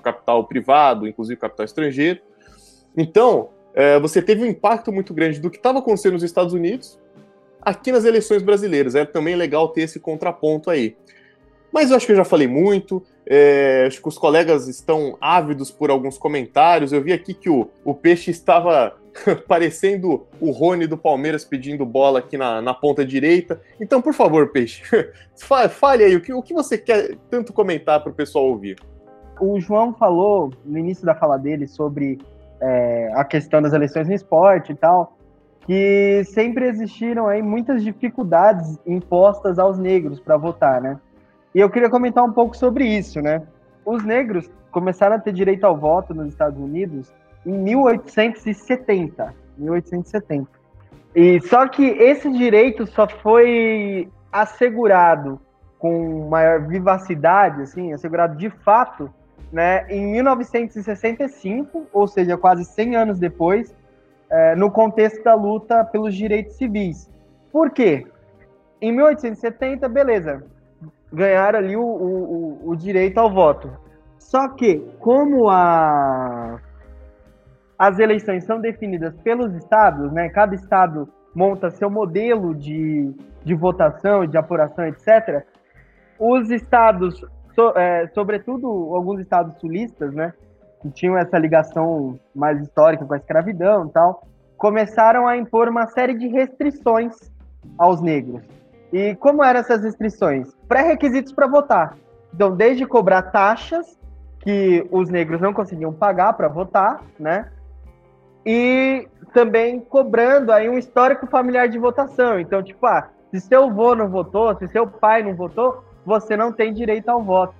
[0.03, 2.21] capital privado, inclusive capital estrangeiro.
[2.97, 6.99] Então, é, você teve um impacto muito grande do que estava acontecendo nos Estados Unidos
[7.61, 8.95] aqui nas eleições brasileiras.
[8.95, 10.97] É também legal ter esse contraponto aí.
[11.73, 13.03] Mas eu acho que eu já falei muito.
[13.27, 16.93] É, acho que os colegas estão ávidos por alguns comentários.
[16.93, 18.97] Eu vi aqui que o, o Peixe estava
[19.47, 23.61] parecendo o Rony do Palmeiras pedindo bola aqui na, na ponta direita.
[23.81, 24.83] Então, por favor, Peixe,
[25.71, 28.77] fale aí o que, o que você quer tanto comentar para o pessoal ouvir.
[29.41, 32.19] O João falou no início da fala dele sobre
[32.61, 35.17] é, a questão das eleições no esporte e tal,
[35.67, 40.99] que sempre existiram aí muitas dificuldades impostas aos negros para votar, né?
[41.55, 43.43] E eu queria comentar um pouco sobre isso, né?
[43.85, 47.13] Os negros começaram a ter direito ao voto nos Estados Unidos
[47.47, 49.35] em 1870.
[49.57, 50.49] 1870.
[51.15, 55.41] E só que esse direito só foi assegurado
[55.79, 59.11] com maior vivacidade, assim, assegurado de fato,
[59.53, 63.75] né, em 1965, ou seja, quase 100 anos depois,
[64.29, 67.09] é, no contexto da luta pelos direitos civis.
[67.53, 68.07] Por quê?
[68.81, 70.45] Em 1870, beleza,
[71.13, 73.71] ganharam ali o, o, o direito ao voto.
[74.19, 76.61] Só que, como a
[77.79, 80.29] as eleições são definidas pelos estados, né?
[80.29, 83.13] Cada estado monta seu modelo de,
[83.45, 85.45] de votação, de apuração, etc.
[86.19, 90.33] Os estados, so, é, sobretudo alguns estados sulistas, né?
[90.81, 95.87] Que tinham essa ligação mais histórica com a escravidão e tal, começaram a impor uma
[95.89, 97.15] série de restrições
[97.77, 98.43] aos negros.
[98.93, 100.55] E como eram essas restrições?
[100.69, 101.97] Pré-requisitos para votar.
[102.33, 103.99] Então, desde cobrar taxas
[104.41, 107.51] que os negros não conseguiam pagar para votar, né?
[108.47, 112.39] E também cobrando aí um histórico familiar de votação.
[112.39, 116.53] Então, tipo, ah, se seu avô não votou, se seu pai não votou, você não
[116.53, 117.55] tem direito ao voto.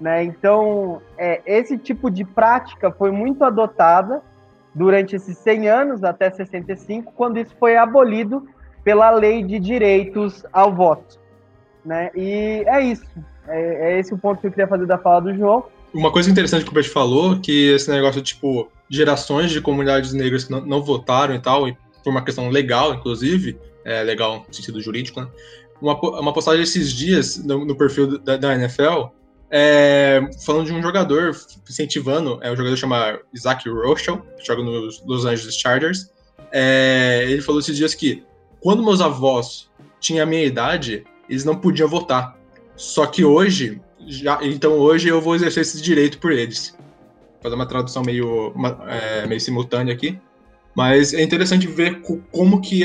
[0.00, 0.24] Né?
[0.24, 4.20] Então, é, esse tipo de prática foi muito adotada
[4.74, 8.46] durante esses 100 anos, até 65, quando isso foi abolido
[8.84, 11.18] pela Lei de Direitos ao Voto.
[11.84, 12.10] Né?
[12.14, 13.06] E é isso.
[13.48, 15.64] É, é esse o ponto que eu queria fazer da fala do João.
[15.94, 20.44] Uma coisa interessante que o Peixe falou, que esse negócio, tipo, gerações de comunidades negras
[20.44, 24.54] que não, não votaram e tal, e por uma questão legal, inclusive, é, legal no
[24.54, 25.28] sentido jurídico, né?
[25.80, 29.08] Uma, uma postagem esses dias no, no perfil da, da NFL,
[29.50, 31.36] é, falando de um jogador
[31.68, 36.10] incentivando, é, um jogador chama Isaac Rochelle, que joga nos Los Angeles Chargers.
[36.52, 38.24] É, ele falou esses dias que
[38.60, 39.70] quando meus avós
[40.00, 42.36] tinham a minha idade, eles não podiam votar.
[42.74, 46.76] Só que hoje, já, então hoje eu vou exercer esse direito por eles
[47.46, 50.18] fazer uma tradução meio, uma, é, meio simultânea aqui.
[50.74, 52.82] Mas é interessante ver como que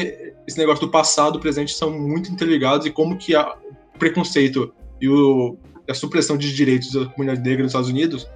[0.48, 3.56] esse negócio do passado e do presente são muito interligados e como que o
[3.98, 5.58] preconceito e o,
[5.88, 8.30] da supressão de direitos da comunidade negra nos Estados Unidos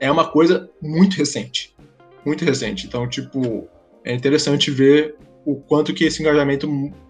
[0.00, 1.76] é uma coisa muito recente.
[2.24, 2.86] Muito recente.
[2.86, 3.68] Então, tipo,
[4.04, 6.68] é interessante ver o quanto que esse engajamento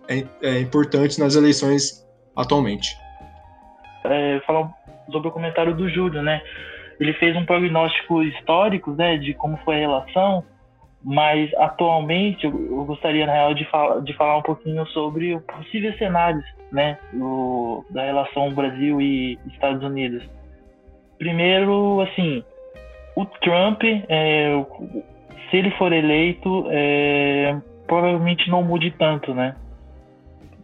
[0.08, 2.06] é, é importante nas eleições
[2.36, 2.96] atualmente.
[4.04, 4.70] É, falar
[5.10, 6.42] sobre o comentário do Júlio, né?
[7.00, 10.44] Ele fez um prognóstico histórico, né, de como foi a relação,
[11.04, 13.66] mas atualmente eu, gostaria, na real, de,
[14.04, 20.28] de falar um pouquinho sobre possíveis cenários, né, o, da relação Brasil e Estados Unidos.
[21.18, 22.42] Primeiro, assim,
[23.16, 24.64] o Trump, é,
[25.50, 29.56] se ele for eleito, é, provavelmente não mude tanto, né?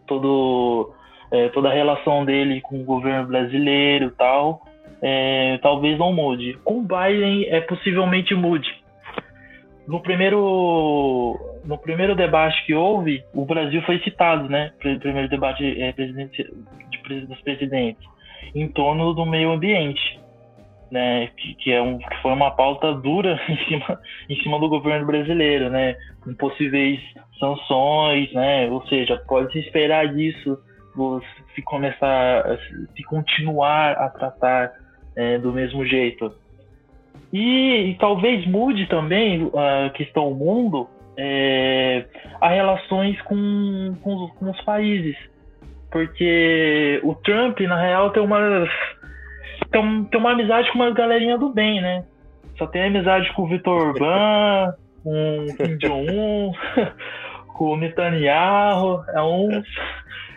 [0.06, 0.92] Todo,
[1.30, 4.62] é, toda a relação dele com o governo brasileiro e tal,
[5.06, 6.54] é, talvez não mude.
[6.64, 8.68] Com Biden, é possivelmente mude.
[9.86, 14.72] No primeiro, no primeiro debate que houve, o Brasil foi citado, né?
[14.80, 16.42] Primeiro debate é, presidente,
[16.90, 18.02] de, dos presidentes,
[18.54, 20.24] em torno do meio ambiente
[20.90, 24.68] né, que, que, é um, que foi uma pauta dura em cima, em cima do
[24.68, 27.00] governo brasileiro, né, com possíveis
[27.38, 30.56] sanções, né, ou seja, pode se esperar disso
[31.54, 32.44] se começar,
[32.94, 34.70] se continuar a tratar
[35.16, 36.32] é, do mesmo jeito.
[37.32, 42.04] E, e, talvez mude também a questão do mundo, é,
[42.40, 45.16] as relações com, com, com os países,
[45.90, 48.68] porque o Trump, na real, tem uma
[49.70, 52.04] tem, tem uma amizade com uma galerinha do bem, né?
[52.56, 56.52] Só tem amizade com o Vitor Orbán, com o Kim Jong-un,
[57.54, 59.04] com o Netanyahu.
[59.08, 59.66] É uns,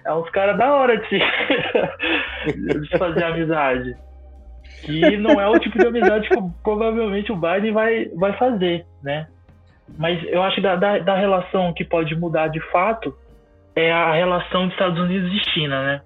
[0.05, 1.19] é uns caras da hora de se,
[2.81, 3.95] de fazer amizade.
[4.87, 9.27] E não é o tipo de amizade que provavelmente o Biden vai, vai fazer, né?
[9.97, 13.15] Mas eu acho que da, da, da relação que pode mudar de fato
[13.75, 16.01] é a relação dos Estados Unidos e China, né?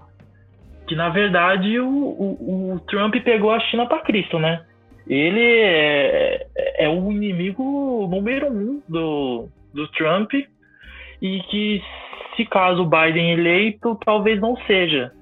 [0.91, 4.61] que na verdade o, o, o Trump pegou a China para Cristo, né?
[5.07, 6.45] Ele é,
[6.79, 11.81] é, o inimigo número um do, do Trump e que
[12.35, 15.13] se caso o Biden eleito, talvez não seja.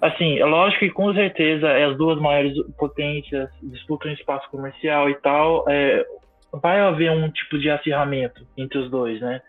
[0.00, 5.64] Assim, é lógico que com certeza as duas maiores potências disputam espaço comercial e tal,
[5.68, 6.04] é,
[6.52, 9.40] vai haver um tipo de acirramento entre os dois, né?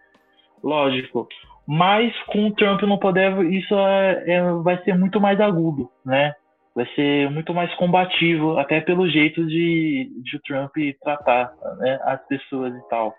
[0.63, 1.27] Lógico.
[1.67, 6.33] Mas com o Trump no poder, isso é, é, vai ser muito mais agudo, né?
[6.73, 12.25] Vai ser muito mais combativo, até pelo jeito de, de o Trump tratar né, as
[12.27, 13.13] pessoas e tal.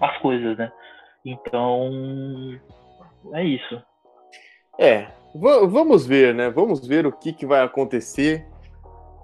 [0.00, 0.72] As coisas, né?
[1.24, 2.58] Então,
[3.34, 3.82] é isso.
[4.78, 6.50] É, vamos ver, né?
[6.50, 8.46] Vamos ver o que, que vai acontecer.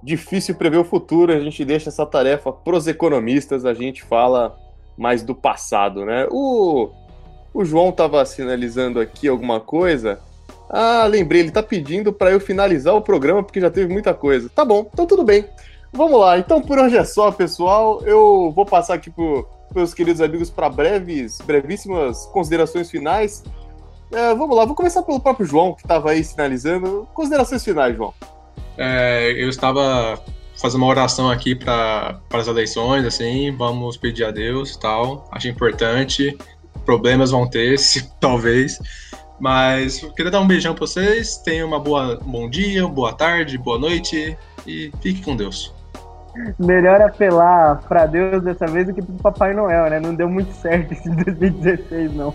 [0.02, 4.56] Difícil prever o futuro, a gente deixa essa tarefa para os economistas, a gente fala
[4.96, 6.26] mais do passado, né?
[6.30, 6.90] O
[7.56, 10.20] o João estava sinalizando aqui alguma coisa.
[10.68, 14.50] Ah, lembrei, ele está pedindo para eu finalizar o programa porque já teve muita coisa.
[14.50, 15.46] Tá bom, então tudo bem.
[15.90, 18.02] Vamos lá, então por hoje é só, pessoal.
[18.04, 19.24] Eu vou passar aqui para
[19.74, 23.42] meus queridos amigos para breves, brevíssimas considerações finais.
[24.12, 27.08] É, vamos lá, vou começar pelo próprio João, que estava aí sinalizando.
[27.12, 28.14] Considerações finais, João.
[28.78, 30.18] É, eu estava
[30.60, 35.28] fazendo uma oração aqui para as eleições, assim, vamos pedir a Deus tal.
[35.32, 36.36] Acho importante
[36.86, 38.78] problemas vão ter, se, talvez.
[39.38, 41.36] Mas queria dar um beijão para vocês.
[41.38, 45.74] Tenham uma boa bom dia, boa tarde, boa noite e fique com Deus.
[46.58, 50.00] Melhor apelar para Deus dessa vez do que pro Papai Noel, né?
[50.00, 52.32] Não deu muito certo esse 2016, não.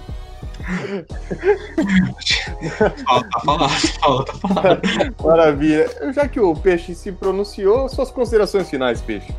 [3.05, 4.81] Fala, tá falado, fala, tá falado.
[5.23, 5.89] Maravilha.
[6.13, 9.33] Já que o Peixe se pronunciou, suas considerações finais, Peixe.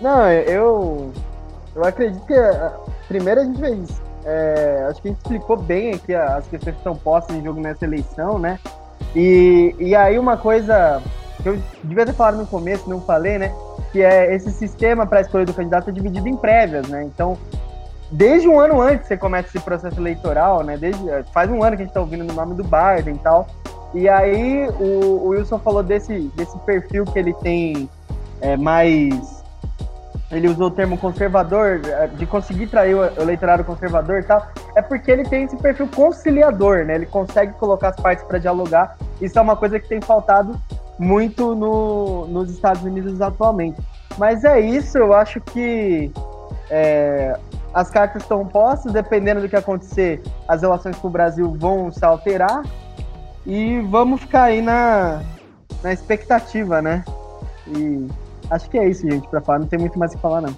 [0.00, 1.12] Não, eu
[1.74, 2.34] eu acredito que
[3.08, 4.02] primeiro a gente fez.
[4.24, 7.60] É, acho que a gente explicou bem aqui as questões que estão postas em jogo
[7.60, 8.58] nessa eleição, né?
[9.14, 11.00] E, e aí uma coisa
[11.42, 13.54] que eu devia ter falado no começo, não falei, né?
[13.92, 17.04] Que é esse sistema para escolha do candidato é dividido em prévias, né?
[17.04, 17.38] Então,
[18.10, 20.76] desde um ano antes você começa esse processo eleitoral, né?
[20.76, 21.02] Desde,
[21.32, 23.46] faz um ano que a gente está ouvindo no nome do Biden e tal.
[23.94, 27.88] E aí o, o Wilson falou desse, desse perfil que ele tem
[28.40, 29.36] é, mais
[30.30, 34.44] ele usou o termo conservador, é, de conseguir trair o eleitorado conservador e tal,
[34.74, 36.96] é porque ele tem esse perfil conciliador, né?
[36.96, 38.96] Ele consegue colocar as partes para dialogar.
[39.20, 40.60] Isso é uma coisa que tem faltado
[40.98, 43.80] muito no, nos Estados Unidos atualmente.
[44.18, 46.10] Mas é isso, eu acho que
[46.70, 47.38] é,
[47.76, 52.04] as cartas estão postas, dependendo do que acontecer, as relações com o Brasil vão se
[52.04, 52.62] alterar
[53.46, 55.22] e vamos ficar aí na,
[55.82, 57.04] na expectativa, né?
[57.68, 58.08] E
[58.50, 59.60] Acho que é isso, gente, pra falar.
[59.60, 60.56] Não tem muito mais o que falar, não.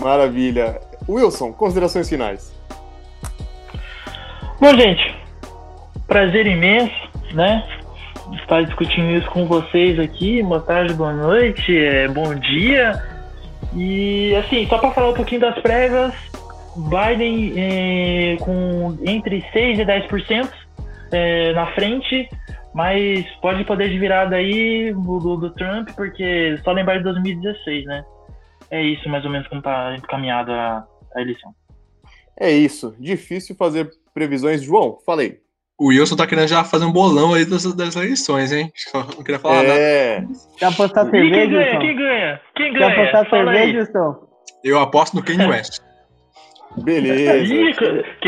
[0.00, 0.80] Maravilha.
[1.08, 2.52] Wilson, considerações finais.
[4.60, 5.16] Bom, gente,
[6.06, 6.94] prazer imenso,
[7.32, 7.66] né?
[8.42, 10.42] estar discutindo isso com vocês aqui.
[10.42, 13.09] Boa tarde, boa noite, é, bom dia.
[13.74, 16.12] E assim, só para falar um pouquinho das prévias,
[16.76, 20.50] Biden é, com entre 6 e 10%
[21.12, 22.28] é, na frente,
[22.74, 28.04] mas pode poder de virada aí do, do Trump, porque só lembrar de 2016, né?
[28.70, 30.52] É isso mais ou menos como está encaminhada
[31.14, 31.52] a, eleição.
[32.38, 32.94] É isso.
[32.98, 34.62] Difícil fazer previsões.
[34.62, 35.40] João, falei.
[35.80, 38.70] O Wilson tá querendo já fazer um bolão aí das, das eleições, hein?
[38.92, 40.20] Não queria falar é...
[40.20, 40.34] nada.
[40.58, 41.64] Quer apostar cerveja, quem ganha?
[41.64, 41.80] Wilson?
[41.80, 42.40] Quem ganha?
[42.54, 42.92] Quem Quer ganha?
[42.92, 44.28] apostar Fala cerveja, Wilson?
[44.62, 45.80] Eu aposto no Kanye West.
[46.82, 47.54] Beleza.
[47.54, 47.74] Ih,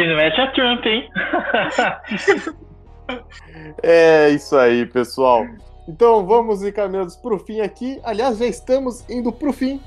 [0.09, 1.09] não mete é Trump, hein?
[3.83, 5.45] É isso aí, pessoal.
[5.87, 8.01] Então vamos encaminhando para o fim aqui.
[8.03, 9.79] Aliás, já estamos indo para o fim.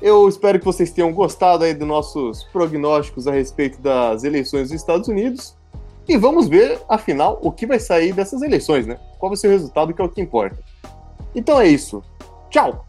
[0.00, 4.80] Eu espero que vocês tenham gostado aí dos nossos prognósticos a respeito das eleições dos
[4.80, 5.58] Estados Unidos.
[6.10, 8.98] E vamos ver, afinal, o que vai sair dessas eleições, né?
[9.16, 10.58] Qual vai ser o resultado, que é o que importa.
[11.36, 12.02] Então é isso.
[12.50, 12.84] Tchau!